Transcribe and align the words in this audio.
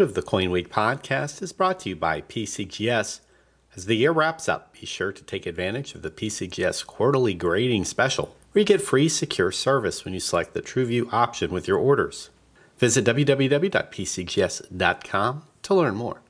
of 0.00 0.14
the 0.14 0.22
Coin 0.22 0.50
Week 0.50 0.70
podcast 0.70 1.42
is 1.42 1.52
brought 1.52 1.80
to 1.80 1.90
you 1.90 1.96
by 1.96 2.22
PCGS. 2.22 3.20
As 3.76 3.86
the 3.86 3.96
year 3.96 4.12
wraps 4.12 4.48
up, 4.48 4.72
be 4.72 4.86
sure 4.86 5.12
to 5.12 5.22
take 5.22 5.44
advantage 5.44 5.94
of 5.94 6.02
the 6.02 6.10
PCGS 6.10 6.86
quarterly 6.86 7.34
grading 7.34 7.84
special, 7.84 8.34
where 8.52 8.60
you 8.60 8.64
get 8.64 8.80
free 8.80 9.08
secure 9.08 9.52
service 9.52 10.04
when 10.04 10.14
you 10.14 10.20
select 10.20 10.54
the 10.54 10.62
TrueView 10.62 11.12
option 11.12 11.50
with 11.50 11.68
your 11.68 11.78
orders. 11.78 12.30
Visit 12.78 13.04
www.pcgs.com 13.04 13.72
to 15.62 15.74
learn 15.74 15.94
more. 15.94 16.22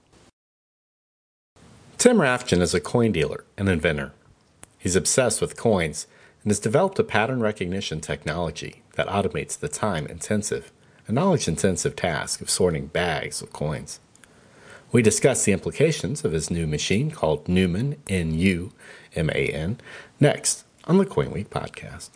Tim 1.99 2.17
Rafton 2.17 2.61
is 2.61 2.75
a 2.75 2.81
coin 2.81 3.13
dealer 3.13 3.45
and 3.57 3.69
inventor. 3.69 4.13
He's 4.79 4.97
obsessed 4.97 5.41
with 5.41 5.57
coins 5.57 6.09
and 6.43 6.51
has 6.51 6.59
developed 6.59 6.99
a 6.99 7.05
pattern 7.05 7.41
recognition 7.41 8.01
technology 8.01 8.83
that 8.97 9.07
automates 9.07 9.57
the 9.59 9.69
time 9.69 10.07
intensive 10.07 10.73
knowledge 11.13 11.47
intensive 11.47 11.95
task 11.95 12.41
of 12.41 12.51
sorting 12.51 12.87
bags 12.87 13.43
of 13.43 13.53
coins. 13.53 14.01
We 14.91 15.03
discuss 15.03 15.45
the 15.45 15.53
implications 15.53 16.25
of 16.25 16.33
his 16.33 16.51
new 16.51 16.67
machine 16.67 17.11
called 17.11 17.45
Numan, 17.47 17.97
N 18.09 18.35
U 18.35 18.73
M 19.15 19.31
A 19.31 19.49
N, 19.49 19.79
next 20.21 20.65
on 20.85 20.99
the 20.99 21.07
Coin 21.07 21.31
Week 21.31 21.49
podcast. 21.51 22.11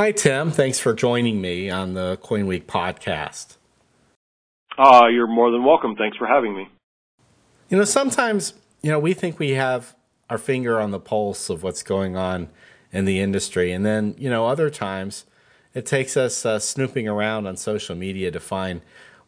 Hi, 0.00 0.12
Tim. 0.12 0.50
Thanks 0.50 0.78
for 0.78 0.94
joining 0.94 1.42
me 1.42 1.68
on 1.68 1.92
the 1.92 2.16
Coin 2.22 2.46
Week 2.46 2.66
podcast. 2.66 3.58
Uh, 4.78 5.08
you're 5.12 5.26
more 5.26 5.50
than 5.50 5.62
welcome. 5.62 5.94
Thanks 5.94 6.16
for 6.16 6.26
having 6.26 6.56
me. 6.56 6.70
You 7.68 7.76
know, 7.76 7.84
sometimes, 7.84 8.54
you 8.80 8.90
know, 8.90 8.98
we 8.98 9.12
think 9.12 9.38
we 9.38 9.50
have 9.50 9.94
our 10.30 10.38
finger 10.38 10.80
on 10.80 10.90
the 10.90 10.98
pulse 10.98 11.50
of 11.50 11.62
what's 11.62 11.82
going 11.82 12.16
on 12.16 12.48
in 12.90 13.04
the 13.04 13.20
industry. 13.20 13.72
And 13.72 13.84
then, 13.84 14.14
you 14.16 14.30
know, 14.30 14.46
other 14.46 14.70
times 14.70 15.26
it 15.74 15.84
takes 15.84 16.16
us 16.16 16.46
uh, 16.46 16.58
snooping 16.58 17.06
around 17.06 17.46
on 17.46 17.58
social 17.58 17.94
media 17.94 18.30
to 18.30 18.40
find 18.40 18.80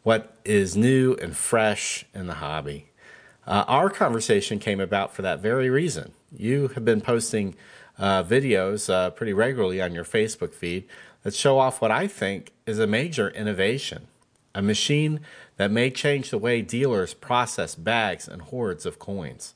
what 0.04 0.38
is 0.42 0.74
new 0.74 1.12
and 1.20 1.36
fresh 1.36 2.06
in 2.14 2.28
the 2.28 2.36
hobby. 2.36 2.88
Uh, 3.46 3.66
our 3.68 3.90
conversation 3.90 4.58
came 4.58 4.80
about 4.80 5.14
for 5.14 5.20
that 5.20 5.40
very 5.40 5.68
reason. 5.68 6.12
You 6.34 6.68
have 6.68 6.86
been 6.86 7.02
posting 7.02 7.56
uh, 8.02 8.22
videos 8.22 8.92
uh, 8.92 9.10
pretty 9.10 9.32
regularly 9.32 9.80
on 9.80 9.94
your 9.94 10.04
Facebook 10.04 10.52
feed 10.52 10.84
that 11.22 11.32
show 11.34 11.58
off 11.58 11.80
what 11.80 11.90
I 11.90 12.06
think 12.06 12.52
is 12.66 12.78
a 12.78 12.86
major 12.86 13.30
innovation 13.30 14.08
a 14.54 14.62
machine 14.62 15.20
that 15.56 15.70
may 15.70 15.90
change 15.90 16.30
the 16.30 16.38
way 16.38 16.62
dealers 16.62 17.14
process 17.14 17.74
bags 17.74 18.28
and 18.28 18.42
hoards 18.42 18.86
of 18.86 18.98
coins. 18.98 19.54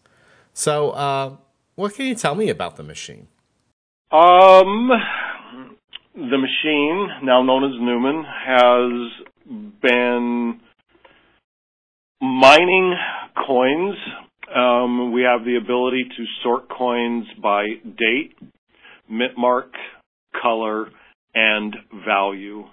So, 0.53 0.91
uh, 0.91 1.37
what 1.75 1.95
can 1.95 2.07
you 2.07 2.15
tell 2.15 2.35
me 2.35 2.49
about 2.49 2.77
the 2.77 2.83
machine? 2.83 3.29
Um, 4.11 4.91
the 6.15 6.39
machine, 6.39 7.09
now 7.23 7.43
known 7.43 7.65
as 7.65 7.79
Numan, 7.79 8.25
has 8.47 9.71
been 9.83 10.61
mining 12.23 12.95
coins 13.47 13.97
um, 14.55 15.13
we 15.13 15.23
have 15.23 15.45
the 15.45 15.57
ability 15.57 16.05
to 16.05 16.25
sort 16.43 16.69
coins 16.69 17.27
by 17.43 17.65
date, 17.85 18.37
mint 19.09 19.37
mark, 19.37 19.73
color, 20.41 20.89
and 21.35 21.75
value. 22.07 22.65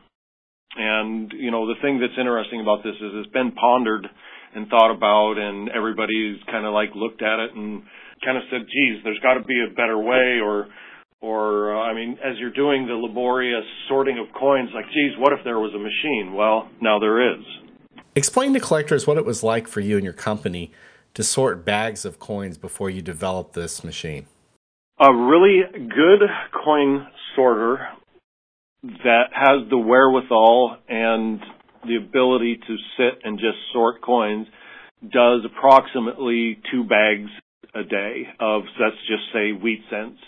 And, 0.76 1.32
you 1.36 1.52
know, 1.52 1.68
the 1.68 1.80
thing 1.82 2.00
that's 2.00 2.18
interesting 2.18 2.62
about 2.62 2.84
this 2.84 2.96
is 2.96 3.12
it's 3.14 3.34
been 3.34 3.52
pondered 3.52 4.08
and 4.56 4.68
thought 4.70 4.92
about 4.92 5.38
and 5.38 5.70
everybody's 5.70 6.38
kind 6.50 6.66
of 6.66 6.74
like 6.74 6.90
looked 6.96 7.22
at 7.22 7.40
it 7.40 7.56
and 7.56 7.84
kind 8.24 8.38
of 8.38 8.44
said, 8.50 8.62
geez, 8.62 9.04
there's 9.04 9.20
got 9.20 9.36
to 9.36 9.44
be 9.44 9.62
a 9.62 9.74
better 9.74 9.98
way 9.98 10.40
or, 10.44 10.68
or, 11.22 11.76
uh, 11.76 11.82
I 11.82 11.94
mean, 11.94 12.18
as 12.24 12.38
you're 12.40 12.54
doing 12.54 12.88
the 12.88 12.94
laborious 12.94 13.66
sorting 13.88 14.18
of 14.18 14.34
coins, 14.34 14.70
like, 14.74 14.86
geez, 14.86 15.14
what 15.18 15.34
if 15.34 15.40
there 15.44 15.60
was 15.60 15.74
a 15.74 15.80
machine? 15.80 16.34
Well, 16.34 16.70
now 16.82 17.00
there 17.00 17.34
is. 17.34 17.44
Explain 18.16 18.54
to 18.54 18.60
collectors 18.60 19.08
what 19.08 19.18
it 19.18 19.26
was 19.26 19.44
like 19.44 19.68
for 19.68 19.80
you 19.80 19.96
and 19.96 20.04
your 20.04 20.14
company 20.14 20.72
to 21.14 21.24
sort 21.24 21.66
bags 21.66 22.06
of 22.06 22.20
coins 22.20 22.58
before 22.58 22.90
you 22.90 23.02
develop 23.02 23.54
this 23.54 23.84
machine? 23.84 24.26
A 25.00 25.14
really 25.14 25.62
good 25.74 26.22
coin 26.64 27.08
sorter 27.36 27.88
that 28.84 29.26
has 29.32 29.70
the 29.70 29.78
wherewithal 29.78 30.78
and 30.88 31.40
the 31.86 31.96
ability 31.96 32.58
to 32.68 32.76
sit 32.98 33.20
and 33.24 33.38
just 33.38 33.58
sort 33.72 34.02
coins 34.02 34.48
does 35.02 35.42
approximately 35.46 36.60
two 36.72 36.84
bags 36.84 37.30
a 37.76 37.84
day 37.84 38.24
of, 38.40 38.64
let's 38.80 38.96
just 39.08 39.24
say, 39.34 39.52
wheat 39.52 39.82
cents. 39.90 40.20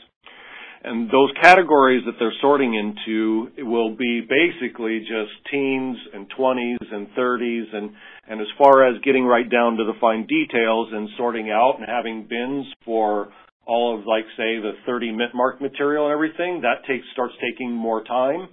And 0.87 1.09
those 1.09 1.31
categories 1.41 2.03
that 2.05 2.13
they're 2.19 2.33
sorting 2.41 2.75
into 2.75 3.49
will 3.65 3.95
be 3.95 4.21
basically 4.21 4.99
just 4.99 5.31
teens 5.51 5.97
and 6.13 6.31
20s 6.37 6.93
and 6.93 7.07
30s 7.17 7.75
and, 7.75 7.89
and 8.27 8.39
as 8.39 8.47
far 8.55 8.87
as 8.87 9.01
getting 9.01 9.25
right 9.25 9.49
down 9.49 9.77
to 9.77 9.83
the 9.83 9.97
fine 9.99 10.27
details 10.27 10.89
and 10.91 11.09
sorting 11.17 11.49
out 11.49 11.77
and 11.79 11.87
having 11.89 12.27
bins 12.29 12.67
for 12.85 13.29
all 13.65 13.97
of 13.97 14.05
like 14.05 14.25
say 14.37 14.59
the 14.61 14.73
30 14.85 15.11
mint 15.11 15.33
mark 15.33 15.59
material 15.59 16.05
and 16.05 16.13
everything, 16.13 16.61
that 16.61 16.85
takes, 16.87 17.05
starts 17.13 17.33
taking 17.41 17.73
more 17.73 18.03
time. 18.03 18.49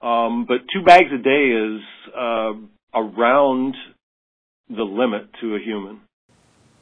Um, 0.00 0.46
but 0.48 0.58
two 0.72 0.82
bags 0.86 1.10
a 1.12 1.22
day 1.22 1.50
is, 1.50 1.80
uh, 2.16 2.52
around 2.94 3.74
the 4.70 4.84
limit 4.84 5.28
to 5.42 5.54
a 5.54 5.58
human. 5.62 6.00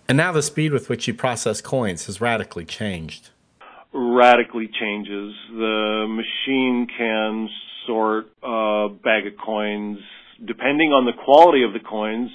And 0.09 0.17
now 0.17 0.31
the 0.31 0.43
speed 0.43 0.73
with 0.73 0.89
which 0.89 1.09
you 1.09 1.15
process 1.15 1.61
coins 1.61 2.07
has 2.07 2.21
radically 2.21 2.65
changed 2.65 3.31
radically 3.97 4.69
changes. 4.81 5.34
The 5.51 6.07
machine 6.09 6.87
can 6.97 7.49
sort 7.87 8.27
a 8.43 8.89
bag 9.03 9.27
of 9.27 9.34
coins 9.45 9.99
depending 10.45 10.91
on 10.91 11.07
the 11.07 11.12
quality 11.25 11.62
of 11.65 11.73
the 11.73 11.81
coins, 11.81 12.31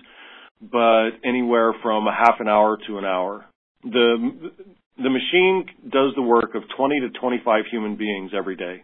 but 0.59 1.11
anywhere 1.23 1.73
from 1.83 2.07
a 2.07 2.11
half 2.11 2.39
an 2.39 2.47
hour 2.47 2.77
to 2.87 2.97
an 2.97 3.05
hour. 3.05 3.45
The 3.83 4.51
the 4.97 5.09
machine 5.09 5.65
does 5.83 6.13
the 6.15 6.21
work 6.21 6.53
of 6.55 6.63
20 6.75 6.99
to 7.01 7.09
25 7.19 7.65
human 7.71 7.95
beings 7.95 8.31
every 8.35 8.55
day. 8.55 8.83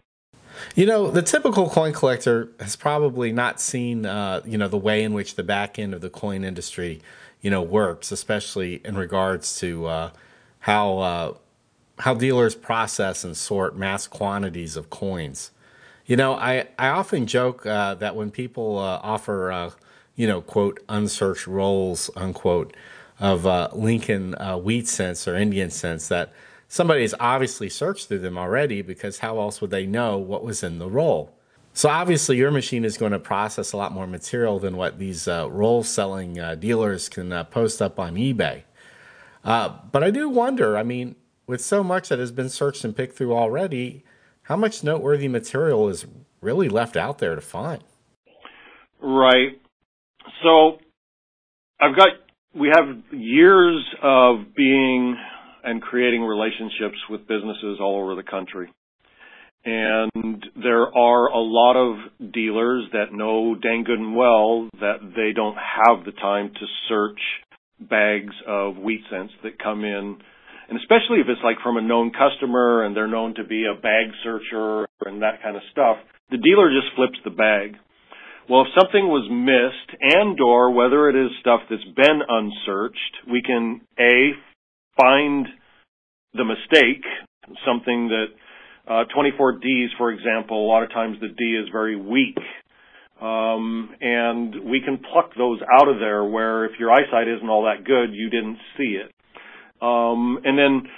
You 0.76 0.86
know, 0.88 1.12
the 1.12 1.22
typical 1.22 1.70
coin 1.70 1.94
collector 1.94 2.50
has 2.60 2.76
probably 2.76 3.32
not 3.32 3.62
seen, 3.62 4.06
uh, 4.06 4.42
you 4.46 4.58
know, 4.58 4.68
the 4.68 4.78
way 4.78 5.04
in 5.04 5.14
which 5.14 5.36
the 5.36 5.44
back 5.44 5.78
end 5.78 5.94
of 5.94 6.02
the 6.02 6.10
coin 6.10 6.44
industry, 6.44 7.02
you 7.42 7.52
know, 7.52 7.62
works, 7.62 8.12
especially 8.12 8.82
in 8.84 8.98
regards 8.98 9.60
to 9.60 9.86
uh, 9.86 10.10
how 10.60 10.98
uh, 10.98 11.34
how 12.00 12.14
dealers 12.14 12.56
process 12.56 13.24
and 13.24 13.36
sort 13.36 13.76
mass 13.76 14.08
quantities 14.08 14.76
of 14.76 14.90
coins. 14.90 15.52
You 16.06 16.16
know, 16.16 16.36
I, 16.36 16.68
I 16.78 16.90
often 16.90 17.28
joke 17.28 17.66
uh, 17.66 17.96
that 17.96 18.16
when 18.16 18.32
people 18.32 18.78
uh, 18.78 19.00
offer, 19.04 19.52
uh, 19.52 19.72
you 20.16 20.28
know, 20.28 20.42
quote, 20.42 20.80
unsearched 20.88 21.48
rolls, 21.48 22.10
unquote, 22.16 22.76
of 23.20 23.46
uh, 23.46 23.70
Lincoln 23.74 24.36
uh, 24.36 24.58
wheat 24.58 24.88
cents 24.88 25.28
or 25.28 25.36
Indian 25.36 25.70
cents, 25.70 26.08
that 26.08 26.32
somebody 26.68 27.02
has 27.02 27.16
obviously 27.20 27.68
searched 27.68 28.08
through 28.08 28.20
them 28.20 28.38
already 28.38 28.82
because 28.82 29.20
how 29.20 29.40
else 29.40 29.60
would 29.60 29.72
they 29.72 29.86
know 29.86 30.18
what 30.18 30.44
was 30.44 30.64
in 30.64 30.80
the 30.80 30.90
roll? 30.90 31.34
So 31.74 31.90
obviously, 31.90 32.38
your 32.38 32.52
machine 32.52 32.86
is 32.86 32.98
going 32.98 33.12
to 33.12 33.20
process 33.20 33.74
a 33.74 33.78
lot 33.78 33.92
more 33.92 34.08
material 34.08 34.60
than 34.60 34.78
what 34.78 34.98
these 34.98 35.28
uh, 35.28 35.48
roll 35.50 35.84
selling 35.84 36.40
dealers 36.60 37.10
can 37.10 37.46
post 37.46 37.82
up 37.82 38.00
on 38.00 38.16
eBay. 38.16 38.64
but 39.44 40.04
I 40.04 40.10
do 40.10 40.30
wonder, 40.30 40.78
I 40.78 40.84
mean, 40.84 41.16
with 41.48 41.62
so 41.62 41.84
much 41.84 42.10
that 42.10 42.20
has 42.20 42.32
been 42.32 42.50
searched 42.50 42.84
and 42.84 42.96
picked 42.96 43.18
through 43.18 43.34
already, 43.34 44.04
how 44.44 44.56
much 44.56 44.84
noteworthy 44.84 45.28
material 45.28 45.88
is 45.90 46.06
really 46.42 46.70
left 46.70 46.96
out 46.98 47.20
there 47.20 47.36
to 47.36 47.42
find? 47.42 47.84
Right. 49.02 49.60
So 50.44 50.78
I've 51.80 51.96
got, 51.96 52.10
we 52.54 52.70
have 52.74 53.14
years 53.14 53.84
of 54.04 54.54
being 54.56 55.16
and 55.64 55.82
creating 55.82 56.24
relationships 56.24 56.98
with 57.10 57.28
businesses 57.28 57.80
all 57.82 58.02
over 58.02 58.16
the 58.16 58.30
country. 58.30 58.72
And 59.66 60.46
there 60.56 60.84
are 60.96 61.28
a 61.28 61.40
lot 61.40 61.76
of 61.76 62.32
dealers 62.32 62.86
that 62.94 63.12
know 63.12 63.56
dang 63.56 63.84
good 63.84 64.00
and 64.00 64.16
well 64.16 64.70
that 64.80 65.00
they 65.16 65.34
don't 65.36 65.58
have 65.58 66.06
the 66.06 66.14
time 66.14 66.52
to 66.54 66.66
search 66.88 67.20
bags 67.80 68.34
of 68.48 68.78
wheat 68.78 69.02
cents 69.12 69.34
that 69.44 69.60
come 69.62 69.84
in 69.84 70.18
and 70.70 70.78
especially 70.78 71.20
if 71.20 71.28
it's 71.30 71.44
like 71.44 71.58
from 71.64 71.78
a 71.78 71.82
known 71.82 72.12
customer 72.12 72.84
and 72.84 72.96
they're 72.96 73.08
known 73.08 73.36
to 73.36 73.44
be 73.44 73.66
a 73.66 73.80
bag 73.80 74.08
searcher 74.24 74.88
and 75.06 75.22
that 75.22 75.42
kind 75.42 75.56
of 75.56 75.62
stuff, 75.72 75.98
the 76.30 76.38
dealer 76.38 76.70
just 76.70 76.94
flips 76.96 77.18
the 77.24 77.32
bag. 77.32 77.76
Well, 78.50 78.62
if 78.62 78.68
something 78.80 79.08
was 79.08 79.28
missed 79.28 80.00
and 80.02 80.40
or 80.40 80.72
whether 80.72 81.10
it 81.10 81.16
is 81.16 81.32
stuff 81.42 81.62
that's 81.70 81.84
been 81.96 82.22
unsearched, 82.28 83.30
we 83.30 83.42
can 83.42 83.82
A, 84.00 84.32
find 85.00 85.48
the 86.34 86.46
mistake, 86.46 87.04
something 87.66 88.10
that 88.10 88.28
uh, 88.88 89.04
24Ds, 89.16 89.98
for 89.98 90.12
example, 90.12 90.66
a 90.66 90.68
lot 90.68 90.84
of 90.84 90.90
times 90.92 91.18
the 91.20 91.28
D 91.28 91.44
is 91.62 91.68
very 91.72 91.96
weak. 91.96 92.38
Um, 93.22 93.90
and 94.00 94.70
we 94.70 94.80
can 94.80 95.00
pluck 95.00 95.32
those 95.38 95.60
out 95.80 95.90
of 95.90 96.00
there 96.00 96.24
where 96.24 96.66
if 96.66 96.80
your 96.80 96.92
eyesight 96.92 97.28
isn't 97.28 97.50
all 97.50 97.64
that 97.64 97.84
good, 97.84 98.14
you 98.14 98.30
didn't 98.30 98.60
see 98.78 98.96
it. 98.96 99.12
Um, 99.82 100.40
and 100.44 100.58
then 100.58 100.90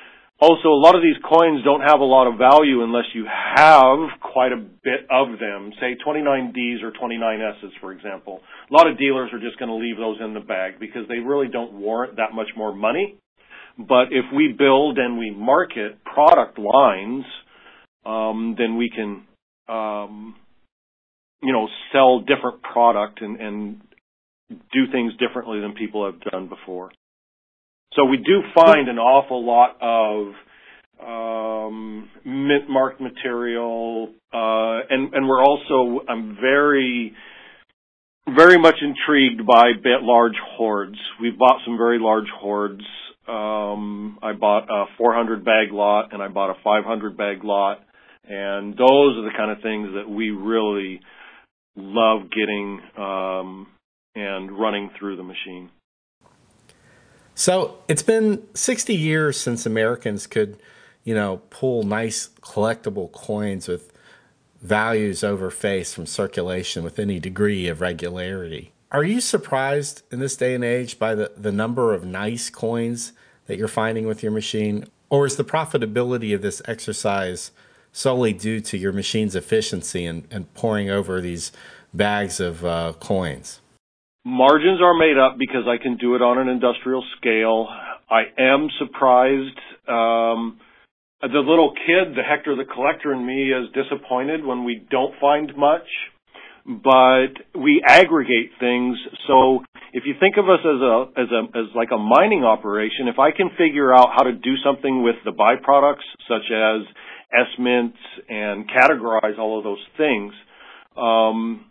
also, 0.42 0.70
a 0.70 0.80
lot 0.80 0.96
of 0.96 1.02
these 1.02 1.18
coins 1.28 1.66
don't 1.66 1.82
have 1.82 2.00
a 2.00 2.06
lot 2.06 2.26
of 2.28 2.38
value 2.38 2.82
unless 2.82 3.04
you 3.14 3.26
have 3.28 4.08
quite 4.22 4.54
a 4.54 4.56
bit 4.58 5.04
of 5.12 5.38
them. 5.38 5.74
Say 5.82 5.98
29Ds 6.06 6.82
or 6.82 6.92
29Ss, 6.92 7.72
for 7.82 7.92
example. 7.92 8.40
A 8.72 8.74
lot 8.74 8.88
of 8.88 8.98
dealers 8.98 9.32
are 9.34 9.40
just 9.40 9.60
going 9.60 9.68
to 9.68 9.76
leave 9.76 9.98
those 9.98 10.16
in 10.24 10.34
the 10.34 10.40
bag 10.40 10.80
because 10.80 11.02
they 11.10 11.18
really 11.18 11.50
don't 11.50 11.74
warrant 11.74 12.16
that 12.16 12.34
much 12.34 12.48
more 12.56 12.74
money. 12.74 13.18
But 13.78 14.12
if 14.12 14.26
we 14.34 14.56
build 14.58 14.98
and 14.98 15.18
we 15.18 15.30
market 15.30 16.02
product 16.06 16.58
lines, 16.58 17.26
um, 18.06 18.56
then 18.58 18.78
we 18.78 18.90
can, 18.90 19.24
um, 19.68 20.36
you 21.44 21.52
know, 21.52 21.68
sell 21.92 22.22
different 22.22 22.62
product 22.62 23.22
and, 23.22 23.42
and 23.42 23.82
do 24.50 24.90
things 24.90 25.12
differently 25.20 25.60
than 25.60 25.74
people 25.74 26.06
have 26.06 26.22
done 26.32 26.48
before. 26.48 26.92
So 27.96 28.06
we 28.06 28.18
do 28.18 28.42
find 28.54 28.88
an 28.88 29.00
awful 29.00 29.46
lot 29.46 29.78
of 29.82 30.34
um, 31.06 32.10
mint 32.24 32.70
marked 32.70 33.02
material, 33.02 34.10
uh, 34.34 34.80
and 34.90 35.14
and 35.14 35.28
we're 35.28 35.44
also 35.44 36.06
I'm 36.08 36.38
very 36.40 37.14
very 38.36 38.60
much 38.60 38.76
intrigued 38.82 39.46
by 39.46 39.74
bit 39.74 40.02
large 40.02 40.36
hoards. 40.58 40.98
We've 41.22 41.38
bought 41.38 41.62
some 41.66 41.78
very 41.78 41.98
large 42.00 42.30
hoards. 42.40 42.82
Um, 43.28 44.20
I 44.22 44.34
bought 44.34 44.70
a 44.70 44.86
400 44.98 45.46
bag 45.46 45.72
lot 45.72 46.14
and 46.14 46.22
I 46.22 46.28
bought 46.28 46.50
a 46.50 46.56
500 46.64 47.18
bag 47.18 47.44
lot, 47.44 47.80
and 48.28 48.74
those 48.74 49.18
are 49.18 49.24
the 49.24 49.34
kind 49.36 49.52
of 49.52 49.62
things 49.62 49.90
that 49.96 50.10
we 50.10 50.32
really 50.32 51.00
love 51.76 52.30
getting 52.32 52.82
um, 52.98 53.68
and 54.16 54.52
running 54.52 54.90
through 55.00 55.18
the 55.18 55.24
machine. 55.24 55.70
So 57.40 57.78
it's 57.88 58.04
been 58.04 58.46
60 58.54 58.94
years 58.94 59.40
since 59.40 59.66
Americans 59.66 60.28
could, 60.28 60.60
you 61.06 61.16
know, 61.16 61.38
pull 61.50 61.84
nice 61.84 62.28
collectible 62.42 63.10
coins 63.14 63.70
with 63.70 63.94
values 64.62 65.24
over 65.24 65.50
face 65.50 65.94
from 65.94 66.06
circulation 66.06 66.84
with 66.84 67.00
any 67.00 67.18
degree 67.18 67.70
of 67.70 67.80
regularity. 67.80 68.74
Are 68.92 69.06
you 69.06 69.22
surprised 69.22 70.04
in 70.12 70.20
this 70.20 70.36
day 70.36 70.54
and 70.54 70.66
age 70.66 71.00
by 71.00 71.16
the, 71.16 71.32
the 71.38 71.54
number 71.54 71.94
of 71.94 72.04
nice 72.04 72.50
coins 72.50 73.14
that 73.46 73.58
you're 73.58 73.70
finding 73.70 74.06
with 74.06 74.22
your 74.22 74.34
machine? 74.34 74.90
Or 75.10 75.26
is 75.26 75.38
the 75.38 75.46
profitability 75.46 76.36
of 76.36 76.42
this 76.42 76.62
exercise 76.66 77.52
solely 77.94 78.34
due 78.34 78.60
to 78.60 78.78
your 78.78 78.92
machine's 78.92 79.34
efficiency 79.34 80.06
and, 80.06 80.28
and 80.30 80.54
poring 80.56 80.90
over 80.90 81.22
these 81.22 81.54
bags 81.94 82.42
of 82.42 82.66
uh, 82.66 82.92
coins? 83.00 83.62
Margins 84.26 84.82
are 84.82 84.94
made 84.94 85.18
up 85.18 85.38
because 85.38 85.64
I 85.68 85.82
can 85.82 85.98
do 85.98 86.16
it 86.16 86.22
on 86.22 86.38
an 86.38 86.50
industrial 86.50 87.04
scale. 87.18 87.68
I 88.10 88.24
am 88.38 88.68
surprised. 88.78 89.58
Um, 89.88 90.60
the 91.22 91.40
little 91.40 91.74
kid, 91.74 92.16
the 92.16 92.24
Hector 92.24 92.56
the 92.56 92.66
collector 92.66 93.14
in 93.14 93.26
me 93.26 93.52
is 93.52 93.72
disappointed 93.74 94.46
when 94.46 94.64
we 94.64 94.86
don't 94.90 95.14
find 95.20 95.52
much, 95.56 95.88
but 96.66 97.60
we 97.60 97.84
aggregate 97.86 98.52
things. 98.60 98.98
So 99.28 99.64
if 99.94 100.04
you 100.06 100.14
think 100.20 100.38
of 100.38 100.46
us 100.46 100.60
as 100.64 100.82
a, 100.82 101.06
as 101.18 101.28
a, 101.32 101.58
as 101.58 101.66
like 101.76 101.90
a 101.94 101.98
mining 101.98 102.44
operation, 102.44 103.08
if 103.08 103.20
I 103.20 103.32
can 103.32 103.50
figure 103.58 103.94
out 103.94 104.10
how 104.16 104.24
to 104.24 104.34
do 104.34 104.56
something 104.64 105.04
with 105.04 105.16
the 105.26 105.32
byproducts 105.32 106.08
such 106.28 106.52
as 106.52 106.88
S-mints 107.48 107.98
and 108.28 108.70
categorize 108.70 109.38
all 109.38 109.58
of 109.58 109.64
those 109.64 109.84
things, 109.98 110.34
um, 110.98 111.69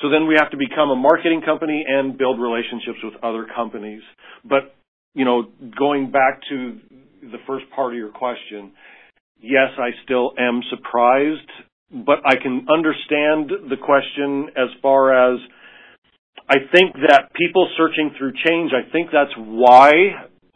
so 0.00 0.10
then 0.10 0.26
we 0.26 0.36
have 0.38 0.50
to 0.50 0.56
become 0.56 0.90
a 0.90 0.96
marketing 0.96 1.42
company 1.44 1.84
and 1.86 2.16
build 2.16 2.40
relationships 2.40 2.98
with 3.02 3.14
other 3.22 3.46
companies. 3.54 4.02
But, 4.44 4.74
you 5.14 5.24
know, 5.24 5.48
going 5.76 6.10
back 6.10 6.40
to 6.50 6.78
the 7.20 7.38
first 7.46 7.64
part 7.74 7.92
of 7.92 7.98
your 7.98 8.10
question, 8.10 8.72
yes, 9.40 9.70
I 9.76 9.90
still 10.04 10.32
am 10.38 10.60
surprised, 10.70 11.50
but 11.90 12.18
I 12.24 12.36
can 12.40 12.66
understand 12.72 13.50
the 13.68 13.76
question 13.76 14.50
as 14.56 14.68
far 14.82 15.32
as 15.32 15.40
I 16.48 16.56
think 16.72 16.94
that 17.08 17.32
people 17.34 17.68
searching 17.76 18.14
through 18.16 18.32
change, 18.46 18.70
I 18.72 18.90
think 18.92 19.10
that's 19.12 19.34
why 19.36 19.92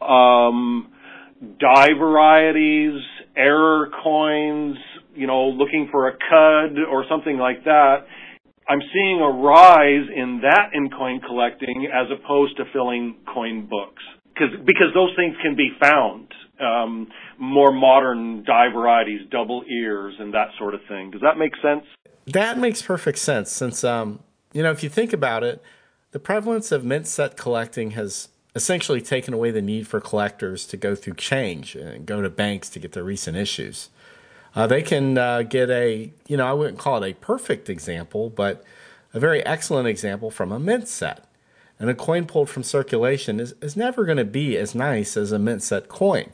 um, 0.01 0.91
die 1.59 1.93
varieties, 1.99 3.01
error 3.35 3.89
coins, 4.03 4.77
you 5.15 5.27
know, 5.27 5.49
looking 5.49 5.89
for 5.91 6.07
a 6.07 6.13
cud 6.13 6.77
or 6.89 7.03
something 7.09 7.37
like 7.37 7.65
that 7.65 8.05
I'm 8.67 8.81
seeing 8.93 9.19
a 9.19 9.29
rise 9.29 10.07
in 10.15 10.41
that 10.43 10.69
in 10.73 10.89
coin 10.89 11.21
collecting 11.25 11.87
as 11.93 12.07
opposed 12.11 12.57
to 12.57 12.63
filling 12.71 13.15
coin 13.33 13.67
books 13.69 14.03
because 14.33 14.55
because 14.65 14.93
those 14.93 15.13
things 15.15 15.35
can 15.41 15.55
be 15.55 15.69
found. 15.79 16.27
Um, 16.59 17.07
more 17.39 17.71
modern 17.71 18.43
die 18.45 18.69
varieties, 18.71 19.21
double 19.31 19.63
ears, 19.69 20.13
and 20.19 20.33
that 20.33 20.49
sort 20.57 20.75
of 20.75 20.81
thing. 20.87 21.11
Does 21.11 21.21
that 21.21 21.37
make 21.37 21.51
sense? 21.61 21.83
That 22.27 22.57
makes 22.57 22.81
perfect 22.81 23.17
sense. 23.17 23.51
Since 23.51 23.83
um, 23.83 24.19
you 24.53 24.63
know, 24.63 24.71
if 24.71 24.83
you 24.83 24.89
think 24.89 25.13
about 25.13 25.43
it, 25.43 25.61
the 26.11 26.19
prevalence 26.19 26.71
of 26.71 26.85
mint 26.85 27.07
set 27.07 27.35
collecting 27.35 27.91
has 27.91 28.29
essentially 28.55 29.01
taken 29.01 29.33
away 29.33 29.51
the 29.51 29.61
need 29.61 29.87
for 29.87 29.99
collectors 29.99 30.65
to 30.67 30.77
go 30.77 30.95
through 30.95 31.15
change 31.15 31.75
and 31.75 32.05
go 32.05 32.21
to 32.21 32.29
banks 32.29 32.69
to 32.69 32.79
get 32.79 32.91
their 32.91 33.03
recent 33.03 33.35
issues. 33.35 33.89
Uh, 34.55 34.67
they 34.67 34.81
can 34.81 35.17
uh, 35.17 35.41
get 35.43 35.69
a, 35.69 36.11
you 36.27 36.37
know, 36.37 36.45
I 36.45 36.53
wouldn't 36.53 36.77
call 36.77 37.03
it 37.03 37.09
a 37.09 37.13
perfect 37.13 37.69
example, 37.69 38.29
but 38.29 38.63
a 39.13 39.19
very 39.19 39.43
excellent 39.45 39.87
example 39.87 40.29
from 40.29 40.51
a 40.51 40.59
mint 40.59 40.87
set. 40.87 41.25
And 41.79 41.89
a 41.89 41.95
coin 41.95 42.25
pulled 42.25 42.49
from 42.49 42.63
circulation 42.63 43.39
is, 43.39 43.55
is 43.61 43.75
never 43.75 44.05
going 44.05 44.17
to 44.17 44.25
be 44.25 44.55
as 44.57 44.75
nice 44.75 45.17
as 45.17 45.31
a 45.31 45.39
mint 45.39 45.63
set 45.63 45.89
coin. 45.89 46.31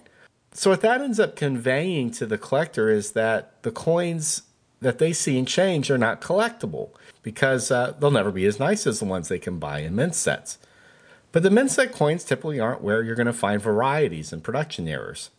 So, 0.51 0.69
what 0.69 0.81
that 0.81 1.01
ends 1.01 1.19
up 1.19 1.35
conveying 1.35 2.11
to 2.11 2.25
the 2.25 2.37
collector 2.37 2.89
is 2.89 3.13
that 3.13 3.61
the 3.63 3.71
coins 3.71 4.43
that 4.81 4.97
they 4.97 5.13
see 5.13 5.37
in 5.37 5.45
change 5.45 5.89
are 5.89 5.97
not 5.97 6.21
collectible 6.21 6.89
because 7.23 7.71
uh, 7.71 7.93
they'll 7.99 8.11
never 8.11 8.31
be 8.31 8.45
as 8.45 8.59
nice 8.59 8.85
as 8.87 8.99
the 8.99 9.05
ones 9.05 9.27
they 9.27 9.39
can 9.39 9.59
buy 9.59 9.79
in 9.79 9.95
mint 9.95 10.15
sets. 10.15 10.57
But 11.31 11.43
the 11.43 11.51
mint 11.51 11.71
set 11.71 11.91
coins 11.91 12.23
typically 12.23 12.59
aren't 12.59 12.81
where 12.81 13.03
you're 13.03 13.15
going 13.15 13.27
to 13.27 13.33
find 13.33 13.61
varieties 13.61 14.33
and 14.33 14.43
production 14.43 14.87
errors 14.87 15.29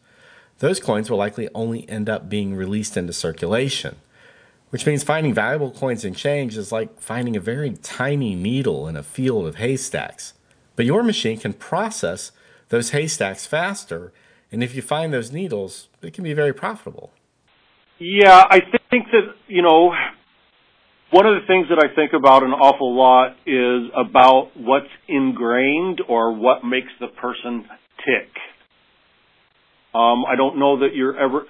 those 0.60 0.78
coins 0.78 1.10
will 1.10 1.18
likely 1.18 1.48
only 1.54 1.88
end 1.88 2.08
up 2.08 2.28
being 2.28 2.54
released 2.54 2.96
into 2.96 3.12
circulation, 3.12 3.96
which 4.68 4.86
means 4.86 5.02
finding 5.02 5.34
valuable 5.34 5.70
coins 5.70 6.04
in 6.04 6.14
change 6.14 6.56
is 6.56 6.70
like 6.70 7.00
finding 7.00 7.34
a 7.34 7.40
very 7.40 7.70
tiny 7.82 8.34
needle 8.34 8.86
in 8.86 8.96
a 8.96 9.02
field 9.02 9.46
of 9.46 9.56
haystacks. 9.56 10.34
But 10.76 10.86
your 10.86 11.02
machine 11.02 11.38
can 11.38 11.55
process 11.55 12.31
those 12.69 12.90
haystacks 12.90 13.46
faster, 13.46 14.12
and 14.52 14.62
if 14.62 14.74
you 14.74 14.82
find 14.82 15.12
those 15.12 15.32
needles, 15.32 15.88
it 16.02 16.12
can 16.12 16.24
be 16.24 16.34
very 16.34 16.52
profitable. 16.52 17.10
Yeah, 17.98 18.44
I 18.48 18.60
think 18.90 19.06
that, 19.12 19.34
you 19.48 19.62
know, 19.62 19.93
one 21.10 21.26
of 21.26 21.40
the 21.40 21.46
things 21.46 21.69
that 21.70 21.82
I 21.82 21.94
think 21.94 22.12
about 22.12 22.43
an 22.43 22.52
awful 22.52 22.94
lot 22.94 23.36
is 23.46 23.90
about 23.96 24.52
what's 24.56 24.90
ingrained 25.08 26.00
or 26.08 26.32
what 26.32 26.64
makes 26.64 26.93
the 27.00 27.08
person 27.08 27.64
tick. 27.98 28.29
Um, 29.94 30.25
I 30.25 30.37
don't 30.37 30.59
know 30.59 30.81
that 30.81 30.94
you're 30.94 31.19
ever 31.19 31.47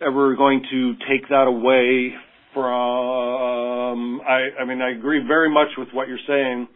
ever 0.00 0.36
going 0.36 0.62
to 0.70 0.94
take 1.10 1.28
that 1.28 1.46
away 1.46 2.14
from. 2.52 4.20
I, 4.20 4.62
I 4.62 4.64
mean, 4.64 4.80
I 4.80 4.90
agree 4.92 5.20
very 5.26 5.50
much 5.50 5.68
with 5.76 5.88
what 5.92 6.08
you're 6.08 6.18
saying, 6.26 6.68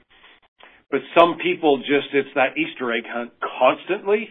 but 0.90 1.00
some 1.16 1.38
people 1.42 1.78
just 1.78 2.08
it's 2.12 2.28
that 2.34 2.56
Easter 2.58 2.92
egg 2.92 3.04
hunt 3.06 3.32
constantly. 3.40 4.28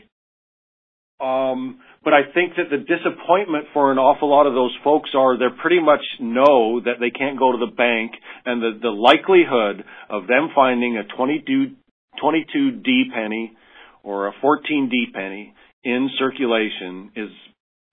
Um, 1.20 1.80
but 2.04 2.14
I 2.14 2.32
think 2.32 2.54
that 2.58 2.70
the 2.70 2.78
disappointment 2.78 3.66
for 3.74 3.92
an 3.92 3.98
awful 3.98 4.30
lot 4.30 4.46
of 4.46 4.54
those 4.54 4.76
folks 4.84 5.10
are 5.18 5.38
they 5.38 5.50
pretty 5.62 5.80
much 5.80 6.04
know 6.20 6.80
that 6.82 7.00
they 7.00 7.10
can't 7.10 7.40
go 7.40 7.52
to 7.52 7.58
the 7.58 7.72
bank, 7.72 8.12
and 8.46 8.62
the 8.62 8.80
the 8.82 8.90
likelihood 8.90 9.84
of 10.10 10.28
them 10.28 10.50
finding 10.54 10.98
a 10.98 11.04
22 11.16 11.76
22D 12.22 13.14
penny 13.14 13.56
or 14.04 14.28
a 14.28 14.34
14D 14.44 15.14
penny 15.14 15.54
in 15.84 16.10
circulation 16.18 17.12
is, 17.16 17.30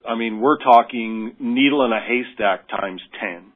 I 0.07 0.17
mean, 0.17 0.41
we're 0.41 0.59
talking 0.59 1.35
needle 1.39 1.85
in 1.85 1.93
a 1.93 2.01
haystack 2.01 2.69
times 2.69 3.01
10. 3.21 3.53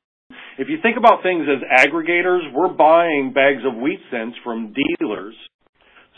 If 0.59 0.69
you 0.69 0.79
think 0.83 0.97
about 0.97 1.23
things 1.23 1.47
as 1.49 1.87
aggregators, 1.87 2.53
we're 2.53 2.73
buying 2.73 3.33
bags 3.35 3.63
of 3.65 3.81
wheat 3.81 4.01
cents 4.11 4.37
from 4.43 4.75
dealers. 4.75 5.35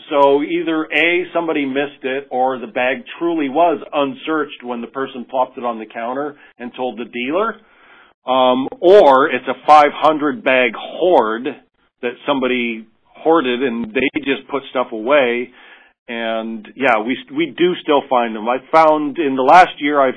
So 0.09 0.41
either 0.41 0.85
A, 0.85 1.25
somebody 1.33 1.65
missed 1.65 2.03
it, 2.03 2.27
or 2.31 2.59
the 2.59 2.67
bag 2.67 3.03
truly 3.19 3.49
was 3.49 3.81
unsearched 3.93 4.63
when 4.63 4.81
the 4.81 4.87
person 4.87 5.25
plopped 5.29 5.57
it 5.57 5.63
on 5.63 5.79
the 5.79 5.85
counter 5.85 6.37
and 6.57 6.71
told 6.75 6.99
the 6.99 7.05
dealer, 7.05 7.55
um, 8.25 8.67
or 8.81 9.29
it's 9.29 9.47
a 9.47 9.65
500 9.65 10.43
bag 10.43 10.71
hoard 10.75 11.43
that 12.01 12.13
somebody 12.27 12.87
hoarded 13.03 13.61
and 13.61 13.93
they 13.93 14.09
just 14.19 14.47
put 14.49 14.63
stuff 14.71 14.87
away 14.91 15.51
and 16.07 16.67
yeah, 16.75 16.99
we 17.05 17.17
we 17.35 17.47
do 17.47 17.75
still 17.81 18.01
find 18.09 18.35
them. 18.35 18.47
I 18.47 18.57
found 18.71 19.17
in 19.17 19.35
the 19.35 19.43
last 19.43 19.79
year 19.79 19.99
I've 19.99 20.15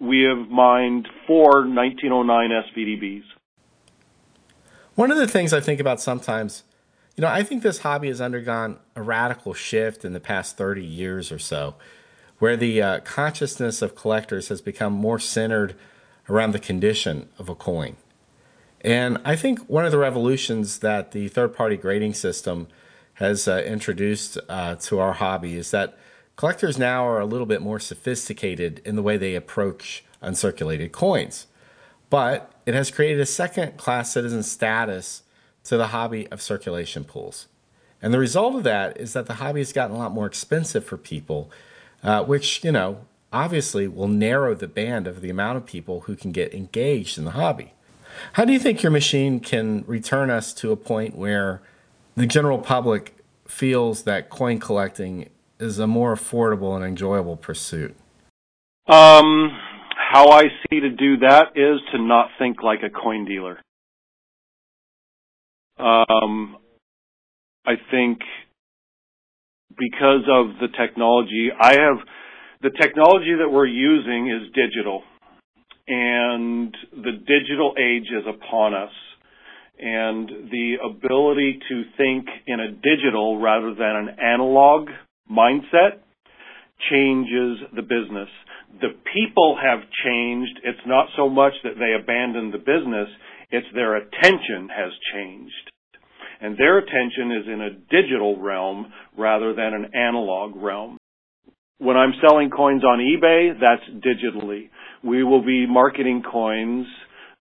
we 0.00 0.22
have 0.22 0.48
mined 0.48 1.08
four 1.26 1.66
1909 1.66 2.50
SVDBs. 2.50 3.22
One 4.94 5.10
of 5.10 5.16
the 5.16 5.28
things 5.28 5.52
I 5.52 5.60
think 5.60 5.80
about 5.80 6.00
sometimes, 6.00 6.64
you 7.16 7.22
know, 7.22 7.28
I 7.28 7.44
think 7.44 7.62
this 7.62 7.78
hobby 7.78 8.08
has 8.08 8.20
undergone 8.20 8.78
a 8.96 9.02
radical 9.02 9.54
shift 9.54 10.04
in 10.04 10.12
the 10.12 10.20
past 10.20 10.56
30 10.58 10.84
years 10.84 11.30
or 11.30 11.38
so, 11.38 11.76
where 12.40 12.56
the 12.56 12.82
uh, 12.82 13.00
consciousness 13.00 13.80
of 13.80 13.94
collectors 13.94 14.48
has 14.48 14.60
become 14.60 14.92
more 14.92 15.18
centered 15.18 15.76
around 16.28 16.50
the 16.50 16.58
condition 16.58 17.28
of 17.38 17.48
a 17.48 17.54
coin. 17.54 17.96
And 18.80 19.18
I 19.24 19.36
think 19.36 19.60
one 19.60 19.84
of 19.86 19.92
the 19.92 19.98
revolutions 19.98 20.80
that 20.80 21.12
the 21.12 21.28
third 21.28 21.54
party 21.54 21.76
grading 21.76 22.14
system 22.14 22.66
has 23.14 23.46
uh, 23.46 23.62
introduced 23.66 24.38
uh, 24.48 24.76
to 24.76 24.98
our 24.98 25.14
hobby 25.14 25.56
is 25.56 25.70
that 25.70 25.96
collectors 26.36 26.78
now 26.78 27.06
are 27.06 27.20
a 27.20 27.26
little 27.26 27.46
bit 27.46 27.62
more 27.62 27.78
sophisticated 27.78 28.80
in 28.84 28.96
the 28.96 29.02
way 29.02 29.16
they 29.16 29.34
approach 29.34 30.04
uncirculated 30.22 30.92
coins. 30.92 31.46
But 32.10 32.52
it 32.66 32.74
has 32.74 32.90
created 32.90 33.20
a 33.20 33.26
second 33.26 33.76
class 33.76 34.12
citizen 34.12 34.42
status 34.42 35.22
to 35.64 35.76
the 35.76 35.88
hobby 35.88 36.28
of 36.28 36.42
circulation 36.42 37.04
pools. 37.04 37.46
And 38.00 38.12
the 38.12 38.18
result 38.18 38.56
of 38.56 38.64
that 38.64 38.98
is 38.98 39.12
that 39.12 39.26
the 39.26 39.34
hobby 39.34 39.60
has 39.60 39.72
gotten 39.72 39.94
a 39.94 39.98
lot 39.98 40.12
more 40.12 40.26
expensive 40.26 40.84
for 40.84 40.96
people, 40.96 41.50
uh, 42.02 42.24
which, 42.24 42.64
you 42.64 42.72
know, 42.72 43.04
obviously 43.32 43.86
will 43.88 44.08
narrow 44.08 44.54
the 44.54 44.68
band 44.68 45.06
of 45.06 45.20
the 45.20 45.30
amount 45.30 45.56
of 45.56 45.64
people 45.64 46.02
who 46.02 46.16
can 46.16 46.32
get 46.32 46.52
engaged 46.52 47.16
in 47.16 47.24
the 47.24 47.30
hobby. 47.32 47.72
How 48.34 48.44
do 48.44 48.52
you 48.52 48.58
think 48.58 48.82
your 48.82 48.92
machine 48.92 49.40
can 49.40 49.84
return 49.86 50.30
us 50.30 50.52
to 50.54 50.72
a 50.72 50.76
point 50.76 51.16
where 51.16 51.62
the 52.14 52.26
general 52.26 52.58
public 52.58 53.16
feels 53.46 54.02
that 54.04 54.30
coin 54.30 54.58
collecting 54.58 55.28
is 55.58 55.78
a 55.78 55.86
more 55.86 56.14
affordable 56.14 56.74
and 56.76 56.84
enjoyable 56.84 57.36
pursuit? 57.36 57.96
Um, 58.86 59.50
how 60.12 60.30
I 60.30 60.42
see 60.42 60.80
to 60.80 60.90
do 60.90 61.18
that 61.18 61.52
is 61.54 61.80
to 61.92 62.02
not 62.02 62.28
think 62.38 62.62
like 62.62 62.80
a 62.84 62.90
coin 62.90 63.24
dealer. 63.24 63.58
Um, 65.78 66.56
I 67.64 67.74
think 67.90 68.18
because 69.78 70.24
of 70.28 70.58
the 70.60 70.68
technology, 70.76 71.48
I 71.58 71.72
have 71.72 71.98
the 72.60 72.70
technology 72.70 73.34
that 73.38 73.50
we're 73.50 73.66
using 73.66 74.28
is 74.28 74.52
digital, 74.52 75.02
and 75.88 76.76
the 76.92 77.12
digital 77.12 77.74
age 77.78 78.08
is 78.10 78.24
upon 78.28 78.74
us. 78.74 78.92
And 79.84 80.28
the 80.52 80.76
ability 80.84 81.58
to 81.68 81.82
think 81.96 82.26
in 82.46 82.60
a 82.60 82.70
digital 82.70 83.40
rather 83.40 83.74
than 83.74 83.96
an 83.96 84.16
analog 84.22 84.88
mindset 85.28 85.98
changes 86.88 87.58
the 87.74 87.82
business. 87.82 88.28
The 88.80 88.94
people 89.12 89.58
have 89.60 89.80
changed. 90.04 90.60
It's 90.62 90.86
not 90.86 91.08
so 91.16 91.28
much 91.28 91.54
that 91.64 91.80
they 91.80 92.00
abandoned 92.00 92.54
the 92.54 92.58
business, 92.58 93.08
it's 93.50 93.66
their 93.74 93.96
attention 93.96 94.68
has 94.68 94.92
changed. 95.12 95.70
And 96.40 96.56
their 96.56 96.78
attention 96.78 97.32
is 97.40 97.46
in 97.52 97.60
a 97.60 97.70
digital 97.90 98.40
realm 98.40 98.92
rather 99.18 99.52
than 99.52 99.74
an 99.74 99.90
analog 99.94 100.54
realm. 100.54 100.96
When 101.78 101.96
I'm 101.96 102.14
selling 102.24 102.50
coins 102.50 102.84
on 102.84 103.00
eBay, 103.00 103.58
that's 103.60 104.04
digitally. 104.06 104.70
We 105.02 105.24
will 105.24 105.44
be 105.44 105.66
marketing 105.66 106.22
coins 106.22 106.86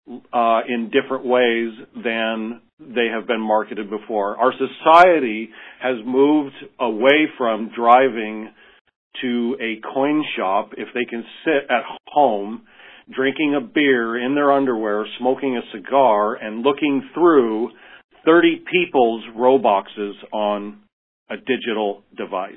Uh, 0.08 0.62
in 0.68 0.90
different 0.90 1.26
ways 1.26 1.70
than 2.04 2.60
they 2.80 3.08
have 3.14 3.28
been 3.28 3.40
marketed 3.40 3.88
before. 3.88 4.36
Our 4.36 4.52
society 4.52 5.50
has 5.80 5.98
moved 6.04 6.56
away 6.80 7.28
from 7.38 7.70
driving 7.76 8.50
to 9.22 9.58
a 9.62 9.80
coin 9.94 10.24
shop 10.36 10.72
if 10.76 10.88
they 10.96 11.06
can 11.06 11.24
sit 11.46 11.70
at 11.70 11.84
home 12.08 12.64
drinking 13.16 13.56
a 13.56 13.62
beer 13.62 14.18
in 14.24 14.36
their 14.36 14.52
underwear, 14.52 15.06
smoking 15.20 15.58
a 15.58 15.78
cigar, 15.78 16.36
and 16.36 16.64
looking 16.64 17.08
through 17.14 17.70
30 18.26 18.64
people's 18.72 19.24
Roboxes 19.38 20.14
on 20.34 20.80
a 21.30 21.36
digital 21.38 22.04
device. 22.18 22.56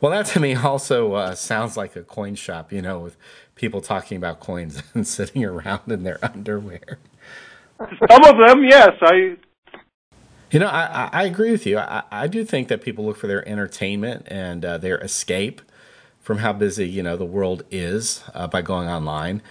Well, 0.00 0.12
that 0.12 0.26
to 0.26 0.40
me 0.40 0.54
also 0.54 1.14
uh, 1.14 1.34
sounds 1.34 1.76
like 1.76 1.96
a 1.96 2.02
coin 2.02 2.34
shop, 2.34 2.72
you 2.72 2.82
know, 2.82 2.98
with 2.98 3.16
people 3.54 3.80
talking 3.80 4.16
about 4.16 4.40
coins 4.40 4.82
and 4.94 5.06
sitting 5.06 5.44
around 5.44 5.90
in 5.90 6.02
their 6.02 6.18
underwear. 6.24 6.98
Some 7.78 8.24
of 8.24 8.36
them, 8.46 8.64
yes. 8.64 8.90
I. 9.00 9.36
You 10.50 10.60
know, 10.60 10.68
I, 10.68 11.10
I 11.12 11.24
agree 11.24 11.50
with 11.50 11.66
you. 11.66 11.78
I, 11.78 12.04
I 12.10 12.26
do 12.28 12.44
think 12.44 12.68
that 12.68 12.80
people 12.80 13.04
look 13.04 13.16
for 13.16 13.26
their 13.26 13.46
entertainment 13.48 14.26
and 14.28 14.64
uh, 14.64 14.78
their 14.78 14.98
escape 14.98 15.60
from 16.20 16.38
how 16.38 16.52
busy 16.52 16.88
you 16.88 17.02
know 17.02 17.16
the 17.16 17.24
world 17.24 17.64
is 17.70 18.22
uh, 18.32 18.46
by 18.46 18.62
going 18.62 18.88
online. 18.88 19.42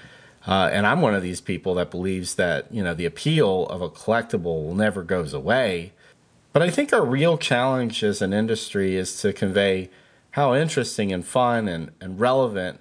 Uh, 0.48 0.70
and 0.72 0.86
I'm 0.86 1.02
one 1.02 1.16
of 1.16 1.22
these 1.22 1.42
people 1.42 1.76
that 1.76 1.92
believes 1.92 2.36
that 2.36 2.72
you 2.72 2.84
know 2.84 2.94
the 2.94 3.06
appeal 3.06 3.66
of 3.68 3.82
a 3.82 3.90
collectible 3.90 4.74
never 4.74 5.04
goes 5.04 5.34
away. 5.34 5.92
But 6.54 6.62
I 6.62 6.70
think 6.70 6.94
our 6.94 7.06
real 7.06 7.38
challenge 7.38 8.04
as 8.04 8.22
an 8.22 8.32
industry 8.32 8.96
is 8.96 9.20
to 9.22 9.34
convey 9.34 9.90
how 10.36 10.54
interesting 10.54 11.12
and 11.12 11.26
fun 11.26 11.68
and, 11.68 11.92
and 12.02 12.20
relevant 12.20 12.80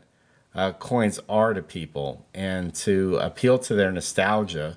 uh, 0.54 0.72
coins 0.72 1.20
are 1.28 1.54
to 1.54 1.62
people 1.62 2.26
and 2.34 2.74
to 2.74 3.16
appeal 3.16 3.58
to 3.58 3.74
their 3.74 3.90
nostalgia 3.90 4.76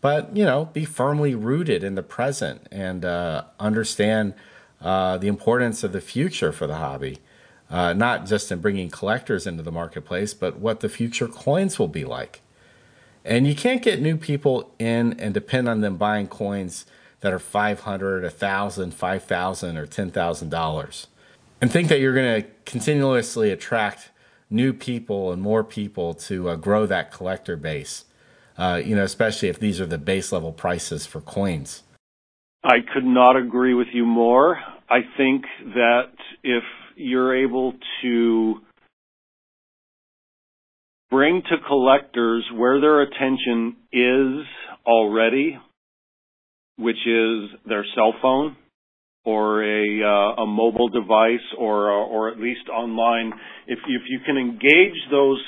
but 0.00 0.36
you 0.36 0.44
know, 0.44 0.66
be 0.66 0.84
firmly 0.84 1.34
rooted 1.34 1.82
in 1.82 1.94
the 1.94 2.02
present 2.02 2.66
and 2.70 3.04
uh, 3.04 3.44
understand 3.58 4.34
uh, 4.80 5.18
the 5.18 5.28
importance 5.28 5.82
of 5.82 5.92
the 5.92 6.00
future 6.00 6.52
for 6.52 6.66
the 6.66 6.76
hobby. 6.76 7.18
Uh, 7.70 7.92
not 7.92 8.24
just 8.24 8.50
in 8.50 8.60
bringing 8.60 8.88
collectors 8.88 9.46
into 9.46 9.62
the 9.62 9.72
marketplace, 9.72 10.32
but 10.32 10.58
what 10.58 10.80
the 10.80 10.88
future 10.88 11.28
coins 11.28 11.78
will 11.78 11.88
be 11.88 12.04
like. 12.04 12.40
And 13.26 13.46
you 13.46 13.54
can't 13.54 13.82
get 13.82 14.00
new 14.00 14.16
people 14.16 14.72
in 14.78 15.18
and 15.20 15.34
depend 15.34 15.68
on 15.68 15.82
them 15.82 15.98
buying 15.98 16.28
coins 16.28 16.86
that 17.20 17.30
are 17.30 17.38
500, 17.38 18.22
1000, 18.22 18.94
5000 18.94 19.76
or 19.76 19.86
$10,000 19.86 21.06
and 21.60 21.70
think 21.70 21.88
that 21.88 22.00
you're 22.00 22.14
going 22.14 22.42
to 22.42 22.48
continuously 22.64 23.50
attract 23.50 24.10
new 24.50 24.72
people 24.72 25.32
and 25.32 25.42
more 25.42 25.62
people 25.62 26.14
to 26.14 26.48
uh, 26.48 26.56
grow 26.56 26.86
that 26.86 27.12
collector 27.12 27.56
base 27.56 28.04
uh, 28.58 28.80
you 28.84 28.96
know, 28.96 29.04
especially 29.04 29.48
if 29.48 29.60
these 29.60 29.80
are 29.80 29.86
the 29.86 29.98
base 29.98 30.32
level 30.32 30.52
prices 30.52 31.06
for 31.06 31.20
coins. 31.20 31.84
I 32.64 32.78
could 32.92 33.04
not 33.04 33.36
agree 33.36 33.72
with 33.72 33.86
you 33.92 34.04
more. 34.04 34.58
I 34.90 35.00
think 35.16 35.44
that 35.74 36.10
if 36.42 36.64
you're 36.96 37.44
able 37.44 37.74
to 38.02 38.56
bring 41.08 41.42
to 41.42 41.56
collectors 41.66 42.44
where 42.52 42.80
their 42.80 43.02
attention 43.02 43.76
is 43.92 44.44
already, 44.84 45.56
which 46.76 47.06
is 47.06 47.50
their 47.64 47.86
cell 47.94 48.12
phone 48.20 48.56
or 49.28 49.62
a 49.62 49.84
uh, 50.02 50.42
a 50.44 50.46
mobile 50.46 50.88
device 50.88 51.46
or 51.58 51.92
uh, 51.92 52.06
or 52.06 52.30
at 52.30 52.38
least 52.40 52.68
online, 52.72 53.32
if 53.66 53.78
if 53.86 54.02
you 54.08 54.20
can 54.24 54.38
engage 54.38 54.96
those 55.10 55.42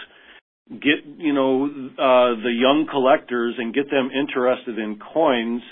get 0.71 1.01
you 1.19 1.33
know 1.33 1.65
uh, 1.67 2.37
the 2.45 2.53
young 2.53 2.87
collectors 2.91 3.55
and 3.59 3.75
get 3.75 3.91
them 3.91 4.11
interested 4.13 4.79
in 4.79 4.99
coins 5.15 5.63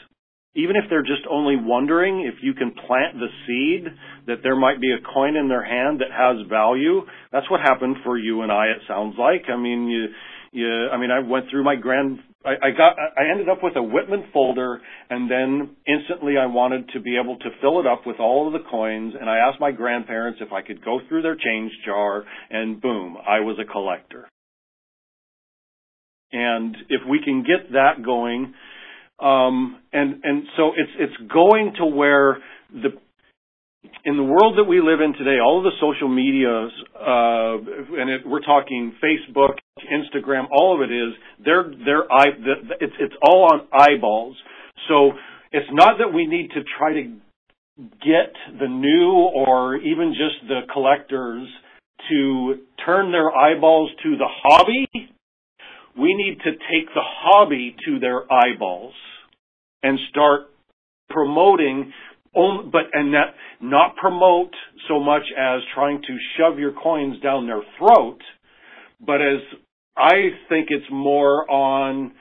even 0.55 0.75
if 0.75 0.85
they're 0.91 1.07
just 1.07 1.23
only 1.31 1.55
wondering 1.55 2.27
if 2.27 2.43
you 2.43 2.53
can 2.55 2.73
plant 2.73 3.15
the 3.15 3.29
seed 3.47 3.85
that 4.27 4.43
there 4.43 4.57
might 4.57 4.81
be 4.81 4.91
a 4.91 4.99
coin 5.15 5.37
in 5.37 5.49
their 5.49 5.65
hand 5.65 6.01
that 6.01 6.11
has 6.11 6.49
value 6.49 7.03
that's 7.31 7.49
what 7.51 7.61
happened 7.61 7.97
for 8.05 8.19
you 8.19 8.43
and 8.43 8.51
I 8.51 8.67
it 8.67 8.83
sounds 8.89 9.15
like. 9.19 9.45
I 9.53 9.57
mean 9.57 9.87
you 9.87 10.07
you 10.51 10.89
I 10.91 10.97
mean 10.97 11.11
I 11.11 11.21
went 11.21 11.47
through 11.51 11.63
my 11.63 11.77
grand 11.77 12.19
I, 12.45 12.51
I 12.51 12.71
got 12.77 12.97
I 12.99 13.31
ended 13.31 13.49
up 13.49 13.59
with 13.63 13.77
a 13.77 13.83
Whitman 13.83 14.25
folder 14.33 14.81
and 15.11 15.31
then 15.31 15.77
instantly 15.87 16.37
I 16.39 16.47
wanted 16.47 16.89
to 16.91 17.01
be 17.01 17.19
able 17.23 17.37
to 17.39 17.51
fill 17.61 17.81
it 17.81 17.87
up 17.87 18.07
with 18.07 18.21
all 18.21 18.47
of 18.47 18.53
the 18.53 18.69
coins 18.71 19.15
and 19.19 19.29
I 19.29 19.39
asked 19.39 19.61
my 19.61 19.73
grandparents 19.73 20.41
if 20.41 20.53
I 20.53 20.63
could 20.63 20.85
go 20.85 21.01
through 21.09 21.23
their 21.23 21.37
change 21.37 21.73
jar 21.85 22.25
and 22.51 22.81
boom 22.81 23.17
I 23.17 23.41
was 23.41 23.59
a 23.61 23.71
collector. 23.71 24.29
And 26.31 26.77
if 26.89 27.01
we 27.09 27.21
can 27.25 27.43
get 27.43 27.73
that 27.73 28.05
going, 28.05 28.53
um, 29.19 29.81
and 29.93 30.21
and 30.23 30.45
so 30.57 30.73
it's 30.77 30.93
it's 30.99 31.33
going 31.33 31.75
to 31.79 31.87
where 31.87 32.39
the 32.73 32.91
in 34.05 34.17
the 34.17 34.25
world 34.25 34.59
that 34.59 34.65
we 34.65 34.81
live 34.81 35.01
in 35.01 35.13
today, 35.13 35.39
all 35.41 35.59
of 35.59 35.65
the 35.65 35.77
social 35.81 36.09
medias, 36.09 36.73
uh, 36.95 38.01
and 38.01 38.11
it, 38.11 38.27
we're 38.27 38.41
talking 38.41 38.95
Facebook, 39.03 39.55
Instagram, 39.87 40.47
all 40.51 40.75
of 40.75 40.89
it 40.89 40.93
is 40.93 41.15
they're 41.45 41.71
they're 41.85 42.11
eye, 42.11 42.33
it's 42.81 42.95
it's 42.99 43.15
all 43.23 43.49
on 43.53 43.67
eyeballs. 43.73 44.37
So 44.89 45.13
it's 45.53 45.69
not 45.73 45.99
that 45.99 46.13
we 46.13 46.27
need 46.27 46.51
to 46.51 46.61
try 46.79 46.93
to 46.95 47.17
get 48.01 48.35
the 48.59 48.69
new 48.69 49.13
or 49.13 49.77
even 49.77 50.13
just 50.13 50.49
the 50.49 50.61
collectors 50.73 51.49
to 52.09 52.55
turn 52.85 53.13
their 53.13 53.31
eyeballs 53.31 53.91
to 54.03 54.17
the 54.17 54.27
hobby 54.43 54.89
we 55.99 56.15
need 56.15 56.39
to 56.45 56.53
take 56.53 56.87
the 56.95 57.03
hobby 57.03 57.75
to 57.85 57.99
their 57.99 58.23
eyeballs 58.33 58.95
and 59.83 59.99
start 60.11 60.43
promoting 61.11 61.93
but 62.71 62.83
and 62.93 63.15
that 63.15 63.35
not 63.61 63.97
promote 63.97 64.53
so 64.89 65.01
much 65.01 65.23
as 65.37 65.61
trying 65.75 66.01
to 66.03 66.17
shove 66.37 66.59
your 66.59 66.73
coins 66.73 67.21
down 67.21 67.47
their 67.47 67.63
throat 67.79 68.21
but 69.01 69.21
as 69.21 69.41
I 69.97 70.31
think 70.49 70.69
it's 70.71 70.91
more 70.91 71.51
on 71.51 72.13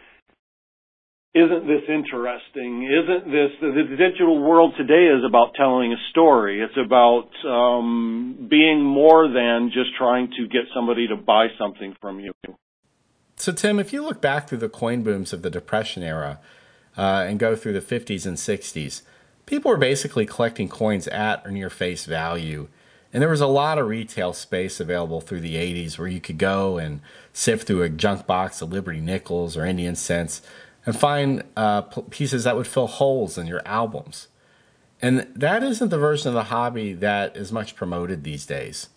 isn't 1.34 1.68
this 1.68 1.84
interesting? 1.88 2.84
Isn't 2.84 3.32
this 3.32 3.52
the 3.62 3.96
digital 3.96 4.42
world 4.42 4.74
today 4.76 5.06
is 5.16 5.24
about 5.28 5.54
telling 5.56 5.94
a 5.94 5.98
story? 6.10 6.62
It's 6.62 6.78
about 6.84 7.30
um, 7.46 8.48
being 8.50 8.84
more 8.84 9.28
than 9.28 9.70
just 9.72 9.96
trying 9.98 10.32
to 10.38 10.48
get 10.48 10.64
somebody 10.74 11.08
to 11.10 11.16
buy 11.16 11.48
something 11.60 11.96
from 12.02 12.20
you. 12.20 12.32
So, 13.36 13.52
Tim, 13.52 13.78
if 13.78 13.94
you 13.94 14.02
look 14.02 14.20
back 14.20 14.50
through 14.50 14.58
the 14.60 14.70
coin 14.70 15.04
booms 15.04 15.32
of 15.32 15.44
the 15.44 15.52
Depression 15.52 16.02
era 16.02 16.40
uh, 16.98 17.26
and 17.28 17.38
go 17.38 17.56
through 17.56 17.74
the 17.74 17.82
50s 17.82 18.26
and 18.26 18.38
60s, 18.38 19.04
people 19.48 19.72
were 19.72 19.78
basically 19.78 20.28
collecting 20.28 20.70
coins 20.70 21.08
at 21.08 21.44
or 21.44 21.50
near 21.50 21.72
face 21.72 22.06
value. 22.06 22.68
And 23.12 23.22
there 23.22 23.30
was 23.30 23.42
a 23.42 23.48
lot 23.48 23.80
of 23.80 23.88
retail 23.88 24.34
space 24.34 24.80
available 24.80 25.22
through 25.22 25.40
the 25.40 25.56
80s 25.56 25.98
where 25.98 26.08
you 26.08 26.22
could 26.22 26.38
go 26.38 26.78
and 26.78 27.02
sift 27.34 27.66
through 27.66 27.82
a 27.82 27.90
junk 27.90 28.28
box 28.28 28.62
of 28.62 28.72
Liberty 28.72 29.00
nickels 29.00 29.58
or 29.58 29.66
Indian 29.66 29.96
cents 29.96 30.42
and 30.86 30.96
find 30.96 31.44
uh, 31.56 31.82
pieces 31.82 32.44
that 32.44 32.56
would 32.56 32.68
fill 32.68 32.88
holes 32.88 33.38
in 33.38 33.48
your 33.48 33.66
albums. 33.66 34.28
And 35.02 35.28
that 35.34 35.64
isn't 35.64 35.90
the 35.90 35.98
version 35.98 36.28
of 36.30 36.34
the 36.34 36.46
hobby 36.46 36.94
that 36.94 37.36
is 37.36 37.52
much 37.52 37.76
promoted 37.76 38.24
these 38.24 38.46
days. 38.46 38.90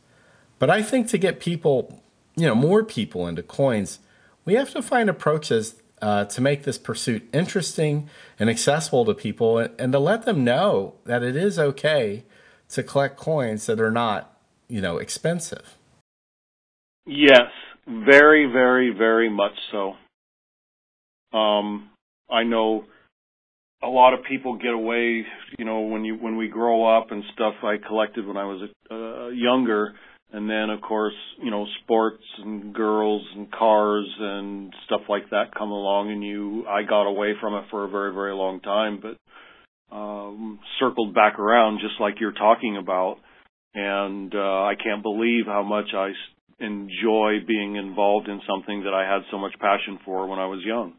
But 0.58 0.70
I 0.70 0.82
think 0.82 1.08
to 1.08 1.18
get 1.18 1.40
people, 1.40 2.02
you 2.36 2.46
know, 2.46 2.54
more 2.54 2.84
people 2.84 3.26
into 3.26 3.42
coins, 3.42 4.00
we 4.44 4.54
have 4.54 4.72
to 4.72 4.82
find 4.82 5.08
approaches 5.08 5.79
uh, 6.00 6.24
to 6.26 6.40
make 6.40 6.62
this 6.64 6.78
pursuit 6.78 7.28
interesting 7.32 8.08
and 8.38 8.48
accessible 8.48 9.04
to 9.04 9.14
people 9.14 9.58
and, 9.58 9.72
and 9.78 9.92
to 9.92 9.98
let 9.98 10.24
them 10.24 10.44
know 10.44 10.94
that 11.04 11.22
it 11.22 11.36
is 11.36 11.58
okay 11.58 12.24
to 12.70 12.82
collect 12.82 13.16
coins 13.16 13.66
that 13.66 13.80
are 13.80 13.90
not, 13.90 14.36
you 14.68 14.80
know, 14.80 14.98
expensive. 14.98 15.76
Yes, 17.06 17.50
very, 17.86 18.46
very, 18.46 18.94
very 18.96 19.28
much 19.28 19.54
so. 19.72 19.94
Um, 21.36 21.90
I 22.30 22.44
know 22.44 22.84
a 23.82 23.88
lot 23.88 24.14
of 24.14 24.20
people 24.24 24.56
get 24.56 24.72
away, 24.72 25.24
you 25.58 25.64
know, 25.64 25.80
when 25.80 26.04
you 26.04 26.14
when 26.16 26.36
we 26.36 26.48
grow 26.48 26.84
up 26.96 27.10
and 27.10 27.24
stuff. 27.32 27.54
I 27.62 27.76
collected 27.86 28.26
when 28.26 28.36
I 28.36 28.44
was 28.44 28.70
uh, 28.90 29.28
younger, 29.28 29.94
and 30.32 30.48
then 30.48 30.70
of 30.70 30.80
course, 30.80 31.14
you 31.42 31.50
know, 31.50 31.66
sports 31.82 32.22
and 32.38 32.74
girls 32.74 33.22
and 33.34 33.50
cars 33.50 34.06
and 34.18 34.72
stuff 34.86 35.02
like 35.08 35.30
that 35.30 35.54
come 35.56 35.70
along, 35.70 36.10
and 36.12 36.22
you. 36.22 36.66
I 36.66 36.82
got 36.82 37.04
away 37.06 37.34
from 37.40 37.54
it 37.54 37.64
for 37.70 37.84
a 37.84 37.88
very 37.88 38.12
very 38.12 38.34
long 38.34 38.60
time, 38.60 39.00
but 39.00 39.16
um, 39.94 40.60
circled 40.78 41.14
back 41.14 41.38
around 41.38 41.80
just 41.80 42.00
like 42.00 42.20
you're 42.20 42.32
talking 42.32 42.76
about, 42.76 43.16
and 43.74 44.34
uh, 44.34 44.38
I 44.64 44.74
can't 44.82 45.02
believe 45.02 45.46
how 45.46 45.62
much 45.62 45.94
I 45.94 46.12
enjoy 46.60 47.38
being 47.46 47.76
involved 47.76 48.28
in 48.28 48.40
something 48.48 48.84
that 48.84 48.94
I 48.94 49.10
had 49.10 49.22
so 49.30 49.38
much 49.38 49.54
passion 49.58 49.98
for 50.04 50.26
when 50.28 50.38
I 50.38 50.46
was 50.46 50.60
young. 50.64 50.94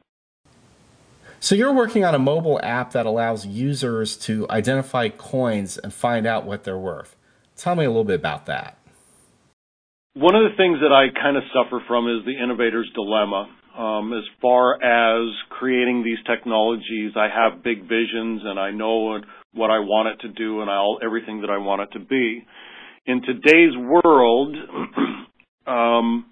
So 1.40 1.56
you're 1.56 1.74
working 1.74 2.04
on 2.06 2.14
a 2.14 2.20
mobile 2.20 2.60
app 2.62 2.92
that 2.92 3.06
allows 3.06 3.46
users 3.46 4.16
to 4.18 4.48
identify 4.50 5.10
coins 5.10 5.78
and 5.78 5.94
find 5.94 6.28
out 6.28 6.46
what 6.46 6.64
they're 6.64 6.78
worth. 6.78 7.16
Tell 7.56 7.76
me 7.76 7.86
a 7.86 7.90
little 7.90 8.04
bit 8.04 8.20
about 8.20 8.46
that. 8.48 8.78
One 10.13 10.36
of 10.36 10.44
the 10.44 10.58
things 10.58 10.80
that 10.84 10.91
I 10.91 11.08
kind 11.18 11.38
of 11.38 11.44
suffer 11.56 11.80
from 11.88 12.10
is 12.10 12.25
the 12.25 12.36
innovator's 12.36 12.91
dilemma. 12.94 13.48
Um, 13.77 14.12
as 14.12 14.27
far 14.41 14.75
as 14.75 15.32
creating 15.48 16.03
these 16.03 16.18
technologies, 16.27 17.13
I 17.15 17.30
have 17.32 17.63
big 17.63 17.84
visions 17.84 18.41
and 18.44 18.60
I 18.60 18.72
know 18.72 19.22
what 19.53 19.72
I 19.72 19.80
want 19.80 20.10
it 20.10 20.27
to 20.27 20.34
do 20.34 20.60
and 20.60 20.70
I'll, 20.70 21.00
everything 21.01 21.39
that 21.41 21.50
I 21.50 21.58
want 21.60 21.84
it 21.84 21.98
to 21.98 22.00
be. 22.03 22.46
In 23.06 23.22
today's 23.22 23.72
world, 23.77 24.58
um, 25.65 26.25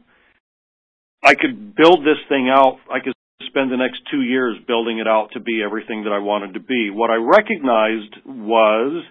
I 1.24 1.36
could 1.36 1.74
build 1.74 2.01
this 2.01 2.19
thing 2.27 2.51
out. 2.53 2.79
I 2.91 3.00
could 3.00 3.13
spend 3.48 3.71
the 3.71 3.77
next 3.77 4.01
two 4.12 4.24
years 4.24 4.57
building 4.67 5.00
it 5.00 5.07
out 5.07 5.29
to 5.33 5.39
be 5.39 5.63
everything 5.63 6.03
that 6.03 6.12
I 6.12 6.19
wanted 6.19 6.53
to 6.55 6.59
be. 6.59 6.89
What 6.89 7.12
I 7.12 7.15
recognized 7.15 8.15
was, 8.25 9.05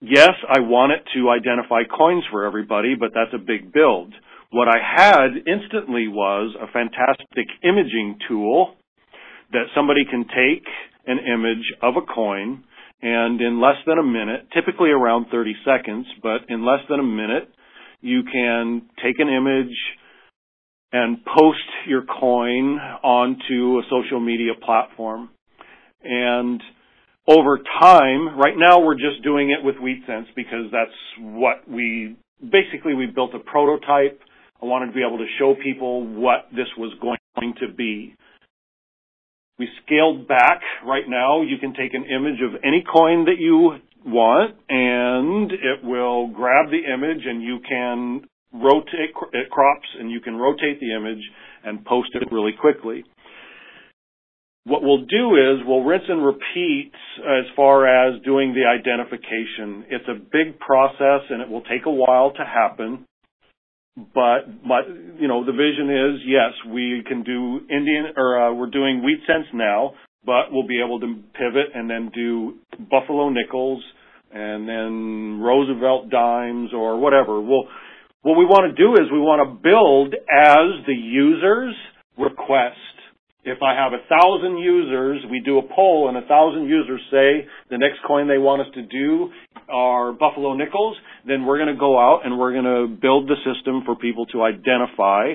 yes, 0.00 0.32
I 0.48 0.60
wanted 0.60 1.00
to 1.14 1.30
identify 1.30 1.82
coins 1.84 2.24
for 2.30 2.44
everybody, 2.44 2.94
but 2.98 3.10
that's 3.14 3.34
a 3.34 3.38
big 3.38 3.72
build. 3.72 4.12
What 4.50 4.68
I 4.68 4.78
had 4.80 5.30
instantly 5.46 6.08
was 6.08 6.56
a 6.60 6.72
fantastic 6.72 7.46
imaging 7.62 8.18
tool 8.28 8.74
that 9.52 9.66
somebody 9.74 10.04
can 10.08 10.24
take 10.24 10.66
an 11.06 11.18
image 11.18 11.64
of 11.82 11.94
a 11.96 12.06
coin 12.14 12.64
and 13.00 13.40
in 13.40 13.60
less 13.60 13.76
than 13.86 13.98
a 13.98 14.02
minute, 14.02 14.48
typically 14.52 14.90
around 14.90 15.26
30 15.30 15.54
seconds, 15.64 16.06
but 16.22 16.48
in 16.48 16.64
less 16.66 16.80
than 16.90 16.98
a 16.98 17.04
minute, 17.04 17.48
you 18.00 18.22
can 18.24 18.82
take 19.02 19.18
an 19.18 19.28
image, 19.28 19.74
and 20.92 21.18
post 21.24 21.58
your 21.86 22.02
coin 22.02 22.78
onto 23.02 23.78
a 23.78 23.82
social 23.90 24.20
media 24.20 24.52
platform. 24.64 25.28
And 26.02 26.62
over 27.28 27.58
time, 27.80 28.38
right 28.38 28.56
now 28.56 28.80
we're 28.80 28.94
just 28.94 29.22
doing 29.22 29.50
it 29.50 29.62
with 29.62 29.76
WheatCents 29.76 30.34
because 30.34 30.72
that's 30.72 30.96
what 31.20 31.68
we, 31.68 32.16
basically 32.40 32.94
we 32.94 33.06
built 33.06 33.34
a 33.34 33.38
prototype. 33.38 34.20
I 34.62 34.66
wanted 34.66 34.86
to 34.86 34.92
be 34.92 35.04
able 35.06 35.18
to 35.18 35.26
show 35.38 35.54
people 35.62 36.06
what 36.06 36.46
this 36.50 36.66
was 36.78 36.96
going 37.00 37.54
to 37.60 37.72
be. 37.72 38.14
We 39.58 39.68
scaled 39.84 40.26
back. 40.26 40.62
Right 40.86 41.04
now, 41.06 41.42
you 41.42 41.58
can 41.60 41.74
take 41.74 41.92
an 41.92 42.04
image 42.04 42.40
of 42.40 42.60
any 42.64 42.82
coin 42.90 43.26
that 43.26 43.38
you 43.38 43.72
want 44.06 44.56
and 44.68 45.52
it 45.52 45.84
will 45.84 46.28
grab 46.28 46.70
the 46.70 46.80
image 46.92 47.24
and 47.26 47.42
you 47.42 47.58
can 47.68 48.22
rotate, 48.54 49.12
it 49.32 49.50
crops 49.50 49.88
and 49.98 50.10
you 50.10 50.20
can 50.20 50.36
rotate 50.36 50.80
the 50.80 50.94
image 50.94 51.22
and 51.64 51.84
post 51.84 52.10
it 52.14 52.32
really 52.32 52.52
quickly. 52.58 53.04
What 54.64 54.82
we'll 54.82 55.06
do 55.06 55.36
is 55.36 55.64
we'll 55.66 55.84
rinse 55.84 56.04
and 56.08 56.24
repeat 56.24 56.92
as 57.18 57.46
far 57.56 57.86
as 57.86 58.20
doing 58.22 58.54
the 58.54 58.66
identification. 58.66 59.86
It's 59.88 60.08
a 60.08 60.14
big 60.14 60.58
process 60.58 61.22
and 61.30 61.40
it 61.40 61.48
will 61.48 61.62
take 61.62 61.86
a 61.86 61.90
while 61.90 62.32
to 62.32 62.44
happen. 62.44 63.06
But, 63.96 64.46
but, 64.62 64.86
you 65.18 65.26
know, 65.26 65.44
the 65.44 65.52
vision 65.52 65.90
is, 65.90 66.20
yes, 66.24 66.52
we 66.72 67.02
can 67.06 67.24
do 67.24 67.60
Indian, 67.68 68.12
or 68.16 68.40
uh, 68.40 68.54
we're 68.54 68.70
doing 68.70 69.02
WheatCents 69.02 69.52
now, 69.52 69.94
but 70.24 70.52
we'll 70.52 70.68
be 70.68 70.80
able 70.84 71.00
to 71.00 71.16
pivot 71.32 71.74
and 71.74 71.90
then 71.90 72.10
do 72.14 72.58
Buffalo 72.90 73.30
nickels 73.30 73.82
and 74.30 74.68
then 74.68 75.40
Roosevelt 75.40 76.10
dimes 76.10 76.70
or 76.74 77.00
whatever. 77.00 77.40
We'll, 77.40 77.64
what 78.22 78.36
we 78.36 78.44
want 78.44 78.70
to 78.70 78.82
do 78.82 78.92
is 78.94 79.10
we 79.10 79.18
want 79.18 79.48
to 79.48 79.62
build 79.62 80.14
as 80.14 80.86
the 80.86 80.94
users 80.94 81.74
request. 82.18 82.76
If 83.48 83.62
I 83.62 83.74
have 83.74 83.94
a 83.94 84.04
thousand 84.08 84.58
users, 84.58 85.24
we 85.30 85.40
do 85.40 85.56
a 85.56 85.62
poll 85.62 86.08
and 86.08 86.18
a 86.18 86.28
thousand 86.28 86.64
users 86.66 87.00
say 87.10 87.48
the 87.70 87.78
next 87.78 88.00
coin 88.06 88.28
they 88.28 88.36
want 88.36 88.60
us 88.60 88.68
to 88.74 88.82
do 88.82 89.30
are 89.70 90.12
Buffalo 90.12 90.52
Nickels, 90.52 90.98
then 91.26 91.46
we're 91.46 91.56
going 91.56 91.72
to 91.72 91.80
go 91.80 91.98
out 91.98 92.26
and 92.26 92.38
we're 92.38 92.52
going 92.52 92.64
to 92.64 92.94
build 93.00 93.26
the 93.26 93.36
system 93.36 93.82
for 93.86 93.96
people 93.96 94.26
to 94.26 94.42
identify 94.42 95.32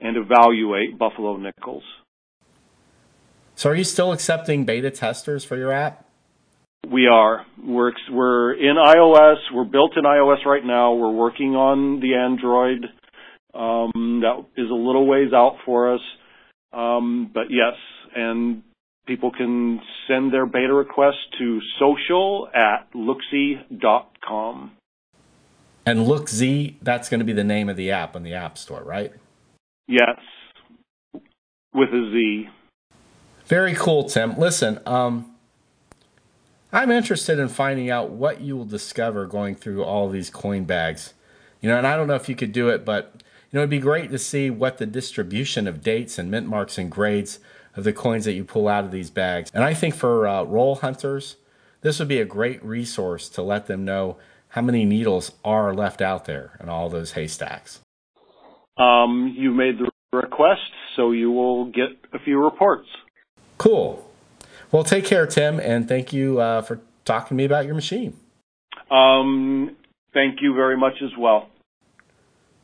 and 0.00 0.16
evaluate 0.16 0.98
Buffalo 0.98 1.36
Nickels. 1.36 1.82
So 3.56 3.68
are 3.68 3.74
you 3.74 3.84
still 3.84 4.12
accepting 4.12 4.64
beta 4.64 4.90
testers 4.90 5.44
for 5.44 5.58
your 5.58 5.70
app? 5.70 6.06
We 6.90 7.08
are. 7.08 7.44
We're 7.62 7.92
we're 8.10 8.54
in 8.54 8.76
iOS. 8.76 9.36
We're 9.52 9.64
built 9.64 9.98
in 9.98 10.04
iOS 10.04 10.46
right 10.46 10.64
now. 10.64 10.94
We're 10.94 11.12
working 11.12 11.56
on 11.56 12.00
the 12.00 12.14
Android. 12.14 12.86
Um, 13.52 14.22
that 14.22 14.46
is 14.56 14.70
a 14.70 14.74
little 14.74 15.06
ways 15.06 15.34
out 15.34 15.58
for 15.66 15.92
us. 15.92 16.00
Um, 16.72 17.30
but 17.32 17.50
yes, 17.50 17.74
and 18.14 18.62
people 19.06 19.30
can 19.30 19.80
send 20.06 20.32
their 20.32 20.46
beta 20.46 20.72
requests 20.72 21.26
to 21.38 21.60
social 21.78 22.48
at 22.54 22.92
looksy.com. 22.92 24.72
And 25.86 26.00
LookZ, 26.00 26.74
that's 26.82 27.08
going 27.08 27.20
to 27.20 27.24
be 27.24 27.32
the 27.32 27.44
name 27.44 27.68
of 27.68 27.76
the 27.76 27.90
app 27.90 28.14
on 28.14 28.22
the 28.22 28.34
App 28.34 28.58
Store, 28.58 28.82
right? 28.82 29.12
Yes, 29.88 30.20
with 31.74 31.88
a 31.88 32.10
Z. 32.12 32.48
Very 33.46 33.74
cool, 33.74 34.04
Tim. 34.04 34.38
Listen, 34.38 34.78
um, 34.86 35.34
I'm 36.72 36.90
interested 36.90 37.38
in 37.38 37.48
finding 37.48 37.90
out 37.90 38.10
what 38.10 38.40
you 38.40 38.56
will 38.56 38.64
discover 38.64 39.26
going 39.26 39.56
through 39.56 39.82
all 39.82 40.08
these 40.08 40.30
coin 40.30 40.64
bags. 40.64 41.14
You 41.60 41.68
know, 41.68 41.76
and 41.76 41.86
I 41.86 41.96
don't 41.96 42.06
know 42.06 42.14
if 42.14 42.28
you 42.28 42.36
could 42.36 42.52
do 42.52 42.68
it, 42.68 42.84
but 42.84 43.22
you 43.50 43.56
know, 43.56 43.60
it'd 43.62 43.70
be 43.70 43.80
great 43.80 44.10
to 44.10 44.18
see 44.18 44.48
what 44.48 44.78
the 44.78 44.86
distribution 44.86 45.66
of 45.66 45.82
dates 45.82 46.18
and 46.18 46.30
mint 46.30 46.46
marks 46.46 46.78
and 46.78 46.90
grades 46.90 47.40
of 47.76 47.84
the 47.84 47.92
coins 47.92 48.24
that 48.24 48.32
you 48.32 48.44
pull 48.44 48.68
out 48.68 48.84
of 48.84 48.92
these 48.92 49.10
bags. 49.10 49.50
And 49.52 49.64
I 49.64 49.74
think 49.74 49.94
for 49.94 50.28
uh, 50.28 50.44
roll 50.44 50.76
hunters, 50.76 51.36
this 51.80 51.98
would 51.98 52.08
be 52.08 52.20
a 52.20 52.24
great 52.24 52.64
resource 52.64 53.28
to 53.30 53.42
let 53.42 53.66
them 53.66 53.84
know 53.84 54.18
how 54.48 54.62
many 54.62 54.84
needles 54.84 55.32
are 55.44 55.74
left 55.74 56.00
out 56.00 56.26
there 56.26 56.58
in 56.60 56.68
all 56.68 56.88
those 56.88 57.12
haystacks. 57.12 57.80
Um, 58.76 59.34
you 59.36 59.52
made 59.52 59.78
the 59.78 59.90
request, 60.12 60.70
so 60.96 61.10
you 61.10 61.30
will 61.30 61.66
get 61.66 61.88
a 62.12 62.18
few 62.18 62.42
reports. 62.42 62.88
Cool. 63.58 64.08
Well, 64.72 64.84
take 64.84 65.04
care, 65.04 65.26
Tim, 65.26 65.58
and 65.58 65.88
thank 65.88 66.12
you 66.12 66.40
uh, 66.40 66.62
for 66.62 66.80
talking 67.04 67.28
to 67.28 67.34
me 67.34 67.44
about 67.44 67.66
your 67.66 67.74
machine. 67.74 68.16
Um, 68.90 69.76
thank 70.14 70.38
you 70.40 70.54
very 70.54 70.76
much 70.76 70.94
as 71.02 71.10
well. 71.18 71.48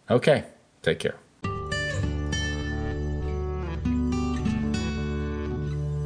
Okay, 0.09 0.45
Take 0.87 1.01
care. 1.01 1.17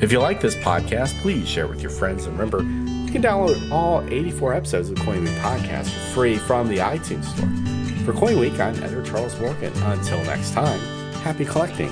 If 0.01 0.11
you 0.11 0.21
like 0.21 0.41
this 0.41 0.55
podcast, 0.57 1.21
please 1.21 1.47
share 1.47 1.67
with 1.67 1.83
your 1.83 1.91
friends. 1.91 2.25
And 2.25 2.33
remember, 2.33 2.63
you 2.63 3.13
can 3.13 3.21
download 3.21 3.71
all 3.71 4.03
84 4.09 4.55
episodes 4.55 4.89
of 4.89 4.97
the 4.97 5.03
Coin 5.03 5.25
Week 5.25 5.35
podcast 5.35 5.91
for 5.91 6.15
free 6.15 6.39
from 6.39 6.69
the 6.69 6.79
iTunes 6.79 7.27
store. 7.27 8.07
For 8.07 8.19
Coin 8.19 8.41
Week, 8.41 8.59
I'm 8.59 8.75
editor 8.83 9.03
Charles 9.03 9.39
Morgan. 9.39 9.71
Until 9.83 10.25
next 10.25 10.55
time, 10.55 10.81
happy 11.17 11.45
collecting. 11.45 11.91